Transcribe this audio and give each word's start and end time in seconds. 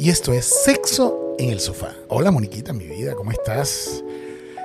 y 0.00 0.08
esto 0.08 0.32
es 0.32 0.46
Sexo 0.64 1.34
en 1.38 1.50
el 1.50 1.60
Sofá. 1.60 1.92
Hola 2.08 2.30
Moniquita, 2.30 2.72
mi 2.72 2.86
vida, 2.86 3.14
¿cómo 3.14 3.32
estás? 3.32 4.02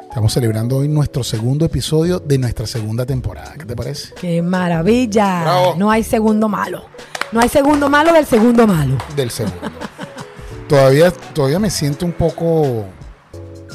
Estamos 0.08 0.32
celebrando 0.32 0.78
hoy 0.78 0.88
nuestro 0.88 1.26
segundo 1.26 1.66
episodio 1.66 2.20
de 2.20 2.38
nuestra 2.38 2.66
segunda 2.66 3.06
temporada. 3.06 3.54
¿Qué 3.60 3.66
te 3.66 3.76
parece? 3.76 4.14
¡Qué 4.14 4.42
maravilla! 4.42 5.42
Bravo. 5.42 5.76
No 5.78 5.92
hay 5.92 6.06
segundo 6.06 6.48
malo. 6.48 6.86
No 7.34 7.42
hay 7.42 7.50
segundo 7.50 7.90
malo 7.90 8.14
del 8.14 8.26
segundo 8.26 8.66
malo. 8.66 8.98
Del 9.14 9.30
segundo. 9.30 9.60
todavía, 10.70 11.12
todavía 11.12 11.60
me 11.60 11.70
siento 11.70 12.06
un 12.06 12.14
poco 12.14 12.86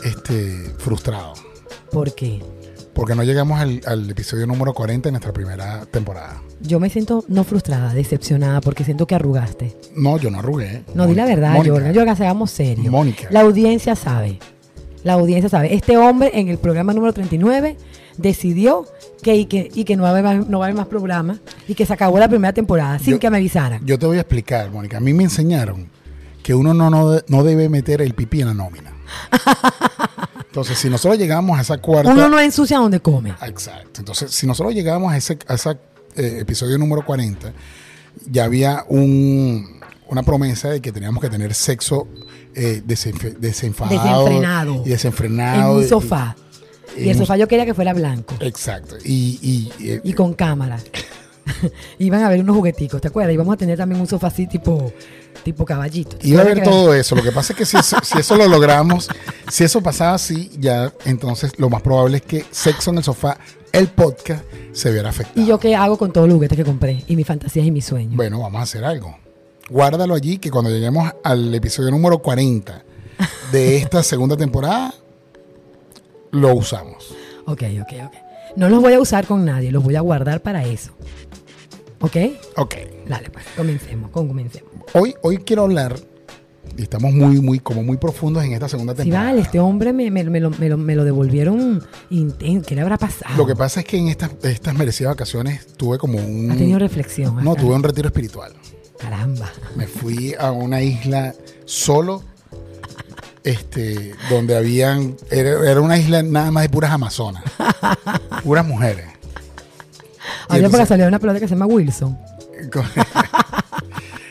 este, 0.03 0.73
frustrado. 0.79 1.35
¿Por 1.91 2.15
qué? 2.15 2.41
Porque 2.95 3.15
no 3.15 3.23
llegamos 3.23 3.61
al, 3.61 3.81
al 3.87 4.11
episodio 4.11 4.47
número 4.47 4.75
40 4.75 5.09
de 5.09 5.13
nuestra 5.13 5.33
primera 5.33 5.87
temporada. 5.87 6.43
Yo 6.61 6.81
me 6.81 6.91
siento 6.91 7.25
no 7.29 7.45
frustrada, 7.45 7.95
decepcionada, 7.95 8.61
porque 8.61 8.85
siento 8.85 9.07
que 9.07 9.15
arrugaste. 9.15 9.77
No, 9.97 10.19
yo 10.19 10.31
no 10.31 10.41
arrugué. 10.41 10.83
No, 10.95 11.07
di 11.07 11.15
la 11.15 11.25
verdad, 11.25 11.53
Mónica. 11.55 11.75
Jordan. 11.75 11.95
Jordan, 11.95 12.17
seamos 12.17 12.51
serios. 12.51 12.87
Mónica. 12.89 13.29
La 13.31 13.41
audiencia 13.41 13.95
sabe. 13.97 14.39
La 15.05 15.15
audiencia 15.15 15.49
sabe. 15.49 15.75
Este 15.75 15.97
hombre 15.97 16.31
en 16.35 16.49
el 16.49 16.59
programa 16.59 16.93
número 16.93 17.13
39 17.13 17.77
decidió 18.19 18.85
que, 19.23 19.37
y 19.37 19.47
que, 19.47 19.71
y 19.73 19.85
que 19.85 19.97
no, 19.97 20.03
va 20.03 20.09
a 20.09 20.13
haber 20.13 20.25
más, 20.25 20.49
no 20.49 20.59
va 20.59 20.67
a 20.67 20.69
haber 20.69 20.77
más 20.77 20.87
programas 20.89 21.39
y 21.69 21.75
que 21.75 21.87
se 21.87 21.93
acabó 21.93 22.19
la 22.19 22.29
primera 22.29 22.53
temporada 22.53 22.99
sin 22.99 23.15
Yo- 23.15 23.19
que 23.21 23.31
me 23.31 23.39
avisaran. 23.39 23.85
Yo 23.87 23.99
te 23.99 24.07
voy 24.07 24.19
a 24.19 24.21
explicar, 24.21 24.71
Mónica. 24.71 24.99
A 24.99 25.01
mí 25.01 25.15
me 25.15 25.23
enseñaron 25.25 25.89
que 26.43 26.55
uno 26.55 26.75
no, 26.75 26.91
no, 26.91 27.19
no 27.29 27.45
debe 27.45 27.69
meter 27.69 28.03
el 28.03 28.15
pipí 28.15 28.41
en 28.43 28.49
la 28.49 28.55
nómina. 28.55 28.90
Entonces, 30.47 30.79
si 30.79 30.91
nosotros 30.91 31.19
llegamos 31.19 31.59
a 31.59 31.63
esa 31.63 31.79
cuarta... 31.79 32.11
Uno 32.11 32.29
no 32.29 32.41
ensucia 32.41 32.79
donde 32.79 33.01
come. 33.01 33.31
Exacto. 33.47 34.01
Entonces, 34.01 34.33
si 34.33 34.47
nosotros 34.47 34.75
llegamos 34.75 35.13
a 35.13 35.17
ese, 35.17 35.39
a 35.47 35.55
ese 35.55 35.71
eh, 36.17 36.39
episodio 36.41 36.77
número 36.79 37.05
40, 37.05 37.53
ya 38.29 38.45
había 38.45 38.85
un, 38.89 39.81
una 40.09 40.23
promesa 40.25 40.69
de 40.71 40.81
que 40.81 40.91
teníamos 40.93 41.23
que 41.23 41.31
tener 41.31 41.55
sexo 41.55 42.09
eh, 42.55 42.83
desenfadado. 42.85 44.25
Desenfrenado. 44.25 44.83
Y 44.85 44.89
desenfrenado. 44.89 45.73
En 45.79 45.85
un 45.85 45.89
sofá. 45.89 46.37
y- 46.97 47.05
Y 47.05 47.11
el 47.11 47.17
sofá 47.17 47.37
yo 47.37 47.47
quería 47.47 47.65
que 47.65 47.75
fuera 47.75 47.93
blanco. 47.95 48.35
Exacto. 48.41 48.97
Y, 49.05 49.39
y- 49.41 49.85
y- 49.85 50.01
y 50.03 50.13
con 50.15 50.35
cámara. 50.35 50.79
Iban 51.99 52.23
a 52.23 52.27
haber 52.27 52.41
unos 52.41 52.57
jugueticos, 52.57 53.01
¿te 53.01 53.09
acuerdas? 53.09 53.35
Íbamos 53.35 53.55
a 53.55 53.57
tener 53.57 53.77
también 53.77 54.01
un 54.01 54.07
sofá 54.07 54.29
así 54.29 54.47
tipo, 54.47 54.93
tipo 55.43 55.65
caballito. 55.65 56.17
¿Te 56.17 56.29
Iba 56.29 56.41
a 56.41 56.45
haber 56.45 56.63
todo 56.63 56.95
eso. 56.95 57.15
Lo 57.15 57.23
que 57.23 57.33
pasa 57.33 57.53
es 57.53 57.59
que 57.59 57.67
si 57.67 57.77
eso, 57.77 57.97
si 58.03 58.19
eso 58.19 58.37
lo 58.37 58.49
logramos, 58.49 59.09
si 59.51 59.65
eso 59.65 59.83
pasaba 59.83 60.15
así, 60.15 60.51
ya 60.59 60.93
entonces 61.05 61.53
lo 61.59 61.71
más 61.71 61.83
probable 61.83 62.19
es 62.19 62.23
que 62.23 62.45
Sexo 62.51 62.91
en 62.91 62.99
el 62.99 63.05
Sofá, 63.05 63.39
el 63.73 63.89
podcast, 63.89 64.45
se 64.73 64.93
viera 64.93 65.11
afectado. 65.11 65.41
¿Y 65.41 65.47
yo 65.47 65.59
qué 65.59 65.75
hago 65.77 65.97
con 65.97 66.13
todos 66.13 66.29
los 66.29 66.35
juguetes 66.35 66.57
que 66.57 66.65
compré? 66.65 67.05
Y 67.07 67.17
mis 67.17 67.27
fantasías 67.27 67.67
y 67.67 67.71
mis 67.71 67.85
sueños. 67.85 68.17
Bueno, 68.17 68.41
vamos 68.41 68.61
a 68.61 68.63
hacer 68.63 68.85
algo. 68.85 69.17
Guárdalo 69.69 70.15
allí 70.15 70.39
que 70.39 70.51
cuando 70.51 70.71
lleguemos 70.71 71.13
al 71.23 71.55
episodio 71.55 71.91
número 71.91 72.19
40 72.19 72.83
de 73.53 73.77
esta 73.77 74.03
segunda 74.03 74.37
temporada, 74.37 74.95
lo 76.33 76.55
usamos. 76.55 77.15
Ok, 77.47 77.63
ok, 77.81 77.93
ok. 78.07 78.30
No 78.57 78.69
los 78.69 78.81
voy 78.83 78.93
a 78.95 79.01
usar 79.01 79.27
con 79.27 79.45
nadie, 79.45 79.71
los 79.71 79.83
voy 79.83 79.97
a 79.97 80.01
guardar 80.01 80.41
para 80.43 80.65
eso. 80.65 80.93
¿Ok? 82.01 82.17
Ok. 82.57 82.75
Dale, 83.09 83.31
pues, 83.31 83.45
comencemos, 83.57 84.11
comencemos. 84.11 84.71
Hoy, 84.95 85.15
hoy 85.23 85.39
quiero 85.39 85.63
hablar, 85.63 85.97
y 86.77 86.83
estamos 86.83 87.13
muy, 87.13 87.41
muy, 87.41 87.59
como 87.61 87.83
muy 87.83 87.97
profundos 87.97 88.45
en 88.45 88.53
esta 88.53 88.69
segunda 88.69 88.95
temporada. 88.95 89.27
vale, 89.27 89.41
este 89.43 89.59
hombre 89.61 89.93
me, 89.93 90.11
me- 90.11 90.25
me 90.25 90.41
lo, 90.41 90.51
me 90.51 90.69
lo- 90.69 90.79
me 90.79 90.95
lo 90.97 91.05
devolvieron 91.05 91.83
intenso. 92.11 92.67
¿Qué 92.67 92.75
le 92.75 92.81
habrá 92.81 92.97
pasado? 92.97 93.37
Lo 93.37 93.47
que 93.47 93.55
pasa 93.57 93.81
es 93.81 93.87
que 93.87 93.99
en 93.99 94.09
estas, 94.09 94.31
estas 94.43 94.75
merecidas 94.75 95.13
vacaciones 95.15 95.67
tuve 95.77 95.99
como 95.99 96.19
un... 96.19 96.51
Ha 96.51 96.57
tenido 96.57 96.79
reflexión. 96.79 97.43
no, 97.45 97.55
tuve 97.55 97.75
un 97.75 97.83
retiro 97.83 98.09
espiritual. 98.09 98.53
Caramba. 98.99 99.51
Me 99.77 99.87
fui 99.87 100.35
a 100.39 100.53
una 100.53 100.81
isla 100.83 101.35
solo, 101.65 102.23
este, 103.45 104.15
donde 104.29 104.57
habían, 104.57 105.17
era, 105.31 105.71
era 105.71 105.81
una 105.81 105.99
isla 105.99 106.23
nada 106.23 106.51
más 106.51 106.63
de 106.65 106.69
puras 106.69 106.91
amazonas, 106.91 107.43
puras 108.45 108.67
mujeres. 108.67 109.07
Y 109.07 109.11
Había 109.11 110.47
por 110.49 110.57
entonces- 110.57 110.79
casualidad 110.81 111.09
una 111.09 111.19
pelota 111.19 111.41
que 111.41 111.49
se 111.49 111.55
llama 111.55 111.67
Wilson. 111.67 112.19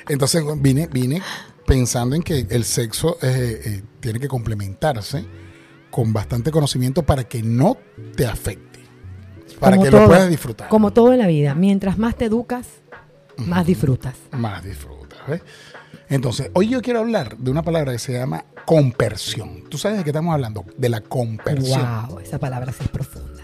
Entonces 0.07 0.43
vine, 0.57 0.87
vine 0.87 1.21
pensando 1.65 2.15
en 2.15 2.23
que 2.23 2.47
el 2.49 2.63
sexo 2.63 3.17
eh, 3.21 3.61
eh, 3.63 3.83
tiene 3.99 4.19
que 4.19 4.27
complementarse 4.27 5.25
con 5.91 6.13
bastante 6.13 6.51
conocimiento 6.51 7.03
para 7.03 7.23
que 7.25 7.43
no 7.43 7.77
te 8.15 8.25
afecte, 8.25 8.79
para 9.59 9.75
Como 9.75 9.83
que 9.85 9.91
todo, 9.91 10.01
lo 10.01 10.07
puedas 10.07 10.29
disfrutar. 10.29 10.69
Como 10.69 10.91
todo 10.91 11.13
en 11.13 11.19
la 11.19 11.27
vida. 11.27 11.53
Mientras 11.55 11.97
más 11.97 12.15
te 12.15 12.25
educas, 12.25 12.65
más 13.37 13.65
disfrutas. 13.65 14.15
Más 14.31 14.63
disfrutas. 14.63 15.19
¿ves? 15.27 15.41
Entonces, 16.09 16.49
hoy 16.53 16.69
yo 16.69 16.81
quiero 16.81 16.99
hablar 16.99 17.37
de 17.37 17.51
una 17.51 17.61
palabra 17.63 17.91
que 17.91 17.99
se 17.99 18.13
llama 18.13 18.43
compersión. 18.65 19.63
¿Tú 19.69 19.77
sabes 19.77 19.99
de 19.99 20.03
qué 20.03 20.09
estamos 20.09 20.33
hablando? 20.33 20.65
De 20.77 20.89
la 20.89 21.01
compersión. 21.01 22.07
Wow, 22.09 22.19
esa 22.19 22.39
palabra 22.39 22.71
sí 22.71 22.79
es 22.83 22.89
profunda. 22.89 23.43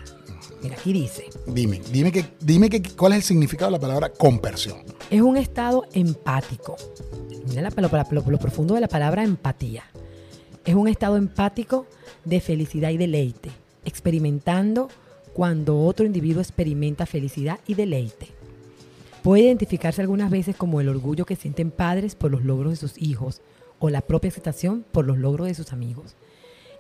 Mira, 0.64 0.76
aquí 0.80 0.94
dice, 0.94 1.26
Dime, 1.46 1.80
dime, 1.92 2.12
que, 2.12 2.26
dime 2.40 2.70
que, 2.70 2.82
cuál 2.82 3.14
es 3.14 3.18
el 3.18 3.24
significado 3.24 3.70
de 3.72 3.78
la 3.78 3.82
palabra 3.82 4.10
compersión. 4.10 4.80
es 5.12 5.22
un 5.22 5.38
estado 5.38 5.86
empático. 5.94 6.76
Mira 7.48 7.62
la- 7.62 7.70
lo, 7.70 7.90
lo- 8.12 8.32
lo 8.32 8.38
profundo 8.40 8.74
de 8.74 8.82
la 8.82 8.88
palabra 8.88 9.24
empatía. 9.24 9.84
Es 10.66 10.74
un 10.74 10.88
estado 10.88 11.18
empático 11.18 11.86
de 12.24 12.42
felicidad 12.42 12.90
y 12.90 12.98
deleite, 12.98 13.52
experimentando 13.84 14.90
cuando 15.34 15.80
otro 15.84 16.06
individuo 16.06 16.42
experimenta 16.42 17.06
felicidad 17.06 17.60
y 17.68 17.76
deleite. 17.76 18.30
Puede 19.26 19.46
identificarse 19.46 20.04
algunas 20.04 20.30
veces 20.30 20.56
como 20.56 20.82
el 20.82 20.88
orgullo 20.88 21.26
que 21.26 21.36
sienten 21.36 21.72
padres 21.72 22.14
por 22.14 22.30
los 22.30 22.44
logros 22.44 22.74
de 22.74 22.76
sus 22.76 23.02
hijos 23.02 23.42
o 23.80 23.90
la 23.90 24.02
propia 24.02 24.28
excitación 24.28 24.86
por 24.92 25.08
los 25.08 25.18
logros 25.18 25.48
de 25.48 25.56
sus 25.56 25.74
amigos. 25.74 26.16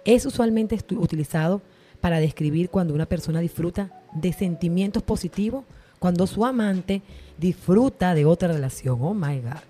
Es 0.03 0.27
usualmente 0.27 0.79
utilizado 0.91 1.63
para 2.01 2.19
describir 2.19 2.69
cuando 2.69 2.93
una 2.93 3.07
persona 3.07 3.39
disfruta 3.39 3.99
de 4.13 4.31
sentimientos 4.31 5.01
positivos, 5.01 5.65
cuando 5.97 6.27
su 6.27 6.45
amante 6.45 7.01
disfruta 7.39 8.13
de 8.13 8.25
otra 8.25 8.49
relación. 8.49 8.99
Oh 9.01 9.15
my 9.15 9.39
God. 9.39 9.63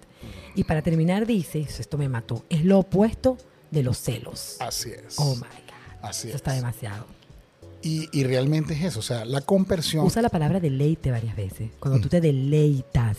Y 0.55 0.65
para 0.65 0.81
terminar 0.81 1.25
dice, 1.25 1.61
esto 1.61 1.97
me 1.97 2.09
mató, 2.09 2.43
es 2.49 2.65
lo 2.65 2.79
opuesto 2.79 3.37
de 3.71 3.83
los 3.83 3.97
celos. 3.99 4.57
Así 4.59 4.91
es. 4.91 5.15
Oh 5.17 5.33
my 5.35 5.43
God. 5.43 6.01
Así 6.01 6.27
Eso 6.27 6.35
es. 6.35 6.41
está 6.41 6.51
demasiado. 6.51 7.05
Y, 7.85 8.09
y 8.11 8.23
realmente 8.23 8.73
es 8.73 8.83
eso. 8.83 8.99
O 8.99 9.03
sea, 9.03 9.25
la 9.25 9.41
compersión. 9.41 10.03
Usa 10.07 10.23
la 10.23 10.29
palabra 10.29 10.59
deleite 10.59 11.11
varias 11.11 11.35
veces. 11.35 11.69
Cuando 11.79 12.01
tú 12.01 12.09
te 12.09 12.19
deleitas. 12.19 13.17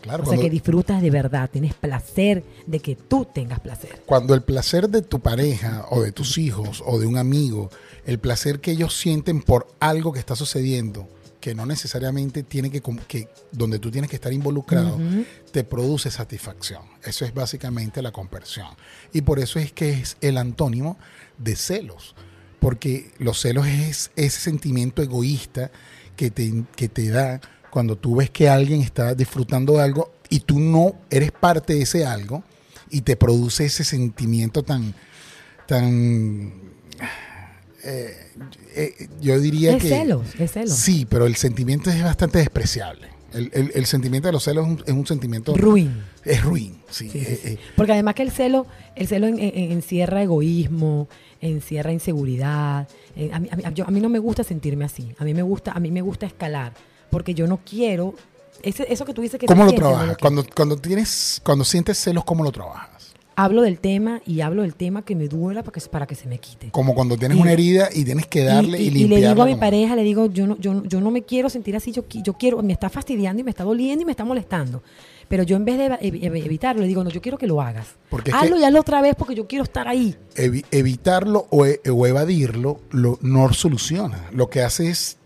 Claro, 0.00 0.24
o 0.24 0.26
sea, 0.26 0.38
que 0.38 0.48
disfrutas 0.48 1.02
de 1.02 1.10
verdad, 1.10 1.50
tienes 1.52 1.74
placer 1.74 2.42
de 2.66 2.78
que 2.78 2.96
tú 2.96 3.26
tengas 3.26 3.60
placer. 3.60 4.02
Cuando 4.06 4.34
el 4.34 4.42
placer 4.42 4.88
de 4.88 5.02
tu 5.02 5.20
pareja 5.20 5.84
o 5.90 6.00
de 6.00 6.12
tus 6.12 6.38
hijos 6.38 6.82
o 6.86 6.98
de 6.98 7.06
un 7.06 7.18
amigo, 7.18 7.70
el 8.06 8.18
placer 8.18 8.60
que 8.60 8.70
ellos 8.70 8.96
sienten 8.96 9.42
por 9.42 9.66
algo 9.80 10.12
que 10.12 10.20
está 10.20 10.36
sucediendo, 10.36 11.08
que 11.40 11.54
no 11.54 11.66
necesariamente 11.66 12.42
tiene 12.42 12.70
que, 12.70 12.80
que 13.06 13.28
donde 13.52 13.78
tú 13.80 13.90
tienes 13.90 14.08
que 14.08 14.16
estar 14.16 14.32
involucrado, 14.32 14.98
te 15.50 15.62
produce 15.64 16.10
satisfacción. 16.10 16.82
Eso 17.04 17.24
es 17.24 17.34
básicamente 17.34 18.00
la 18.00 18.12
compersión. 18.12 18.68
Y 19.12 19.22
por 19.22 19.40
eso 19.40 19.58
es 19.58 19.72
que 19.72 19.90
es 19.90 20.16
el 20.20 20.38
antónimo 20.38 20.98
de 21.36 21.56
celos. 21.56 22.14
Porque 22.66 23.12
los 23.18 23.40
celos 23.40 23.68
es 23.68 24.10
ese 24.16 24.40
sentimiento 24.40 25.00
egoísta 25.00 25.70
que 26.16 26.32
te, 26.32 26.64
que 26.74 26.88
te 26.88 27.10
da 27.10 27.40
cuando 27.70 27.94
tú 27.94 28.16
ves 28.16 28.28
que 28.28 28.48
alguien 28.48 28.82
está 28.82 29.14
disfrutando 29.14 29.74
de 29.74 29.82
algo 29.82 30.12
y 30.30 30.40
tú 30.40 30.58
no 30.58 30.96
eres 31.08 31.30
parte 31.30 31.74
de 31.74 31.82
ese 31.82 32.04
algo 32.04 32.42
y 32.90 33.02
te 33.02 33.14
produce 33.14 33.66
ese 33.66 33.84
sentimiento 33.84 34.64
tan, 34.64 34.96
tan, 35.68 36.54
eh, 37.84 38.32
eh, 38.74 39.08
yo 39.20 39.38
diría 39.38 39.76
Es 39.76 39.82
que... 39.84 39.88
celos, 39.88 40.26
es 40.36 40.50
celos. 40.50 40.74
Sí, 40.74 41.06
pero 41.08 41.26
el 41.26 41.36
sentimiento 41.36 41.88
es 41.88 42.02
bastante 42.02 42.38
despreciable. 42.38 43.10
El, 43.36 43.50
el- 43.52 43.72
el 43.74 43.86
sentimiento 43.86 44.28
de 44.28 44.32
los 44.32 44.42
celos 44.44 44.66
es 44.66 44.72
un, 44.72 44.82
es 44.86 44.92
un 44.92 45.06
sentimiento... 45.06 45.54
Ruin. 45.54 46.02
Es 46.24 46.42
ruin, 46.42 46.80
sí. 46.90 47.10
Eh, 47.14 47.38
sí. 47.42 47.48
eh, 47.50 47.58
Porque 47.76 47.92
además 47.92 48.14
que 48.14 48.22
el 48.22 48.30
celo, 48.30 48.66
el 48.94 49.06
celo 49.06 49.26
en- 49.26 49.38
en- 49.38 49.72
encierra 49.72 50.22
egoísmo, 50.22 51.08
encierra 51.40 51.92
inseguridad. 51.92 52.88
Eh, 53.14 53.30
a, 53.32 53.38
mí, 53.38 53.48
a 53.52 53.56
mí- 53.56 53.62
yo- 53.74 53.86
a 53.86 53.90
mí 53.90 54.00
no 54.00 54.08
me 54.08 54.18
gusta 54.18 54.42
sentirme 54.42 54.84
así. 54.84 55.14
A 55.18 55.24
mí 55.24 55.34
me 55.34 55.42
gusta, 55.42 55.72
a 55.72 55.80
mí 55.80 55.90
me 55.90 56.00
gusta 56.00 56.26
escalar. 56.26 56.72
Porque 57.10 57.34
yo 57.34 57.46
no 57.46 57.60
quiero. 57.64 58.14
Ese, 58.62 58.86
eso 58.92 59.04
que 59.04 59.12
tú 59.14 59.20
dices 59.22 59.38
que 59.38 59.46
¿Cómo 59.46 59.64
lo 59.64 59.70
no 59.70 59.76
trabajas? 59.76 60.16
Cuando, 60.18 60.44
cuando, 60.54 60.76
tienes, 60.78 61.40
cuando 61.44 61.64
sientes 61.64 61.98
celos, 61.98 62.24
¿cómo 62.24 62.42
lo 62.42 62.50
trabajas? 62.50 63.05
Hablo 63.38 63.60
del 63.60 63.78
tema 63.78 64.22
y 64.24 64.40
hablo 64.40 64.62
del 64.62 64.74
tema 64.74 65.04
que 65.04 65.14
me 65.14 65.28
duela 65.28 65.62
para 65.62 65.72
que, 65.78 65.80
para 65.88 66.06
que 66.06 66.14
se 66.14 66.26
me 66.26 66.38
quite. 66.38 66.70
Como 66.70 66.94
cuando 66.94 67.18
tienes 67.18 67.36
Y- 67.36 67.40
una 67.42 67.52
herida 67.52 67.90
y 67.94 68.02
tienes 68.04 68.26
que 68.26 68.42
darle 68.44 68.78
y, 68.80 68.84
y, 68.84 68.86
y 68.86 68.90
limpiarla. 68.92 69.20
le 69.20 69.28
digo 69.34 69.42
a 69.42 69.46
mi 69.46 69.54
pareja, 69.56 69.94
le 69.94 70.02
digo, 70.04 70.26
yo 70.32 70.46
no, 70.46 70.56
yo, 70.58 70.82
yo 70.84 71.00
no 71.02 71.10
me 71.10 71.22
quiero 71.22 71.50
sentir 71.50 71.76
así, 71.76 71.92
yo, 71.92 72.08
qui- 72.08 72.22
yo 72.22 72.32
quiero, 72.34 72.62
me 72.62 72.72
está 72.72 72.88
fastidiando 72.88 73.40
y 73.40 73.44
me 73.44 73.50
está 73.50 73.62
doliendo 73.64 74.00
y 74.02 74.04
me 74.06 74.12
está 74.12 74.24
molestando. 74.24 74.82
Pero 75.28 75.42
yo 75.42 75.56
en 75.56 75.64
vez 75.66 75.76
de 75.76 75.98
evitarlo, 76.00 76.80
le 76.80 76.88
digo, 76.88 77.04
no, 77.04 77.10
yo 77.10 77.20
quiero 77.20 77.36
que 77.36 77.46
lo 77.46 77.60
hagas. 77.60 77.88
Porque 78.08 78.30
Hazlo 78.32 78.58
y 78.58 78.64
hazlo 78.64 78.80
otra 78.80 79.02
vez 79.02 79.14
porque 79.16 79.34
yo 79.34 79.46
quiero 79.46 79.64
estar 79.64 79.86
ahí. 79.86 80.16
evi- 80.36 80.64
evitarlo 80.70 81.46
o, 81.50 81.66
e- 81.66 81.80
o 81.92 82.06
evadirlo 82.06 82.80
lo, 82.90 83.18
no 83.20 83.52
soluciona. 83.52 84.30
Lo 84.32 84.48
que 84.48 84.62
hace 84.62 84.88
es 84.88 85.18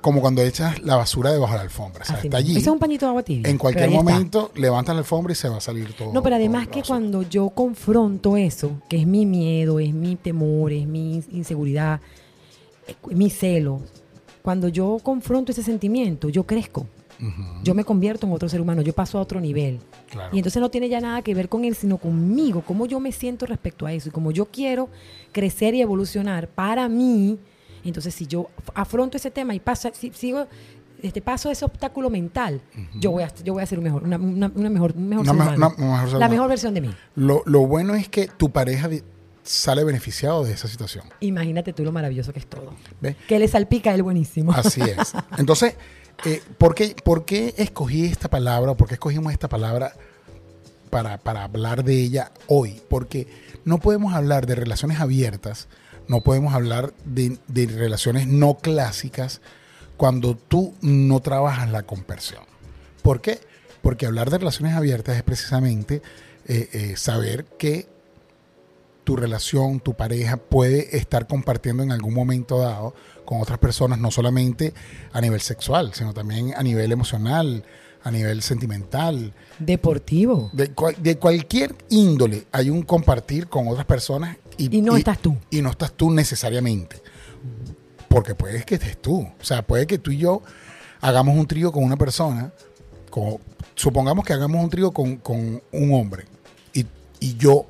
como 0.00 0.20
cuando 0.20 0.42
echas 0.42 0.82
la 0.82 0.96
basura 0.96 1.32
debajo 1.32 1.52
de 1.52 1.58
la 1.58 1.64
alfombra. 1.64 2.02
O 2.02 2.06
sea, 2.06 2.16
Así 2.16 2.28
está 2.28 2.38
allí. 2.38 2.52
Eso 2.52 2.60
es 2.60 2.66
un 2.68 2.78
pañito 2.78 3.06
de 3.06 3.10
agua 3.10 3.22
tibia. 3.22 3.50
En 3.50 3.58
cualquier 3.58 3.90
momento 3.90 4.50
levantas 4.54 4.94
la 4.94 5.00
alfombra 5.00 5.32
y 5.32 5.36
se 5.36 5.48
va 5.48 5.58
a 5.58 5.60
salir 5.60 5.92
todo. 5.94 6.12
No, 6.12 6.22
pero 6.22 6.36
además 6.36 6.68
que 6.68 6.82
cuando 6.82 7.22
yo 7.22 7.50
confronto 7.50 8.36
eso, 8.36 8.80
que 8.88 8.96
es 9.00 9.06
mi 9.06 9.26
miedo, 9.26 9.78
es 9.80 9.92
mi 9.92 10.16
temor, 10.16 10.72
es 10.72 10.86
mi 10.86 11.22
inseguridad, 11.30 12.00
es 12.86 13.16
mi 13.16 13.30
celo, 13.30 13.80
cuando 14.42 14.68
yo 14.68 14.98
confronto 15.02 15.52
ese 15.52 15.62
sentimiento, 15.62 16.28
yo 16.28 16.44
crezco. 16.44 16.86
Yo 17.62 17.74
me 17.74 17.84
convierto 17.84 18.26
en 18.26 18.32
otro 18.34 18.48
ser 18.50 18.60
humano, 18.60 18.82
yo 18.82 18.92
paso 18.92 19.16
a 19.16 19.22
otro 19.22 19.40
nivel. 19.40 19.78
claro. 20.10 20.34
Y 20.34 20.38
entonces 20.40 20.60
no 20.60 20.70
tiene 20.70 20.90
ya 20.90 21.00
nada 21.00 21.22
que 21.22 21.32
ver 21.32 21.48
con 21.48 21.64
él, 21.64 21.74
sino 21.74 21.96
conmigo, 21.96 22.62
cómo 22.66 22.84
yo 22.84 23.00
me 23.00 23.12
siento 23.12 23.46
respecto 23.46 23.86
a 23.86 23.92
eso. 23.94 24.10
Y 24.10 24.12
como 24.12 24.30
yo 24.30 24.46
quiero 24.46 24.90
crecer 25.32 25.74
y 25.74 25.80
evolucionar 25.80 26.48
para 26.48 26.86
mí, 26.88 27.38
entonces 27.88 28.14
si 28.14 28.26
yo 28.26 28.48
afronto 28.74 29.16
ese 29.16 29.30
tema 29.30 29.54
y 29.54 29.60
paso, 29.60 29.90
si, 29.92 30.10
sigo, 30.12 30.46
este, 31.02 31.20
paso 31.20 31.50
ese 31.50 31.64
obstáculo 31.64 32.08
mental, 32.10 32.60
yo, 32.98 33.10
voy 33.10 33.22
a, 33.24 33.34
yo 33.44 33.52
voy 33.54 33.62
a 33.62 33.66
ser 33.66 33.78
un 33.78 33.84
mejor, 33.84 34.02
una, 34.04 34.16
una- 34.16 34.50
una 34.54 34.70
mejor, 34.70 34.92
un 34.96 35.08
mejor 35.08 35.28
Una 35.28 35.32
mejor 35.68 36.12
La 36.18 36.28
mejor 36.28 36.48
versión 36.48 36.72
de 36.74 36.80
mí. 36.80 36.94
Lo, 37.14 37.42
lo 37.46 37.66
bueno 37.66 37.94
es 37.94 38.08
que 38.08 38.26
tu 38.28 38.50
pareja 38.50 38.88
sale 39.42 39.84
beneficiado 39.84 40.42
de 40.44 40.52
esa 40.52 40.66
situación. 40.68 41.04
Imagínate 41.20 41.74
tú 41.74 41.84
lo 41.84 41.92
maravilloso 41.92 42.32
que 42.32 42.38
es 42.38 42.46
todo. 42.46 42.72
¿ves? 43.02 43.16
Que 43.28 43.38
le 43.38 43.46
salpica 43.48 43.90
a 43.90 43.94
él 43.94 44.02
buenísimo. 44.02 44.52
Así 44.52 44.80
es. 44.80 45.12
Entonces, 45.36 45.74
eh, 46.24 46.42
¿por, 46.56 46.74
qué, 46.74 46.96
por 47.04 47.26
qué 47.26 47.54
escogí 47.58 48.06
esta 48.06 48.30
palabra? 48.30 48.70
o 48.72 48.76
¿Por 48.78 48.88
qué 48.88 48.94
escogimos 48.94 49.30
esta 49.34 49.48
palabra 49.50 49.92
para, 50.88 51.18
para 51.18 51.44
hablar 51.44 51.84
de 51.84 52.00
ella 52.00 52.32
hoy? 52.46 52.80
Porque 52.88 53.26
no 53.66 53.78
podemos 53.78 54.14
hablar 54.14 54.46
de 54.46 54.54
relaciones 54.54 55.00
abiertas, 55.00 55.68
no 56.08 56.20
podemos 56.20 56.54
hablar 56.54 56.92
de, 57.04 57.38
de 57.48 57.66
relaciones 57.66 58.26
no 58.26 58.54
clásicas 58.58 59.40
cuando 59.96 60.36
tú 60.36 60.74
no 60.82 61.20
trabajas 61.20 61.70
la 61.70 61.84
conversión. 61.84 62.42
¿Por 63.02 63.20
qué? 63.20 63.40
Porque 63.82 64.06
hablar 64.06 64.30
de 64.30 64.38
relaciones 64.38 64.74
abiertas 64.74 65.16
es 65.16 65.22
precisamente 65.22 66.02
eh, 66.46 66.68
eh, 66.72 66.94
saber 66.96 67.44
que 67.58 67.88
tu 69.04 69.16
relación, 69.16 69.80
tu 69.80 69.92
pareja 69.94 70.38
puede 70.38 70.96
estar 70.96 71.26
compartiendo 71.26 71.82
en 71.82 71.92
algún 71.92 72.14
momento 72.14 72.58
dado 72.58 72.94
con 73.26 73.40
otras 73.40 73.58
personas, 73.58 73.98
no 73.98 74.10
solamente 74.10 74.72
a 75.12 75.20
nivel 75.20 75.40
sexual, 75.42 75.92
sino 75.92 76.14
también 76.14 76.54
a 76.56 76.62
nivel 76.62 76.90
emocional, 76.90 77.64
a 78.02 78.10
nivel 78.10 78.40
sentimental, 78.42 79.34
Deportivo. 79.58 80.50
de, 80.54 80.70
cual- 80.72 80.96
de 81.02 81.18
cualquier 81.18 81.74
índole 81.90 82.46
hay 82.52 82.70
un 82.70 82.82
compartir 82.82 83.48
con 83.48 83.68
otras 83.68 83.84
personas 83.86 84.38
y, 84.58 84.76
Y 84.78 84.80
no 84.80 84.96
estás 84.96 85.18
tú. 85.18 85.36
Y 85.50 85.62
no 85.62 85.70
estás 85.70 85.92
tú 85.92 86.10
necesariamente. 86.10 86.96
Porque 88.08 88.34
puede 88.34 88.62
que 88.64 88.76
estés 88.76 89.00
tú. 89.00 89.20
O 89.22 89.44
sea, 89.44 89.62
puede 89.66 89.86
que 89.86 89.98
tú 89.98 90.10
y 90.10 90.18
yo 90.18 90.42
hagamos 91.00 91.36
un 91.36 91.46
trío 91.46 91.72
con 91.72 91.84
una 91.84 91.96
persona, 91.96 92.52
con- 93.10 93.38
supongamos 93.74 94.24
que 94.24 94.32
hagamos 94.32 94.62
un 94.62 94.70
trío 94.70 94.92
con, 94.92 95.16
con 95.16 95.62
un 95.72 95.94
hombre 95.94 96.24
y, 96.72 96.86
y 97.20 97.36
yo 97.36 97.66